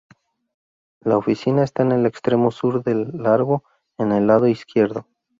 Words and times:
La 1.01 1.15
oficina 1.15 1.63
está 1.63 1.83
en 1.83 1.91
el 1.91 2.07
extremo 2.07 2.49
sur 2.49 2.83
del 2.83 3.11
largo 3.13 3.63
en 3.99 4.11
el 4.11 4.25
lado 4.25 4.47
izquierdo. 4.47 5.05